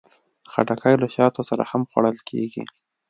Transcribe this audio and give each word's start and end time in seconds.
خټکی 0.51 0.95
له 1.01 1.07
شاتو 1.15 1.41
سره 1.49 1.63
هم 1.71 1.81
خوړل 1.89 2.17
کېږي. 2.29 2.63